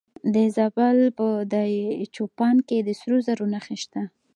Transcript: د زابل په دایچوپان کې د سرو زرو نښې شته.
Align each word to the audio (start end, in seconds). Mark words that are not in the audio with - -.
د 0.33 0.35
زابل 0.55 0.97
په 1.17 1.27
دایچوپان 1.53 2.55
کې 2.67 2.77
د 2.81 2.89
سرو 2.99 3.17
زرو 3.27 3.45
نښې 3.53 3.77
شته. 3.83 4.01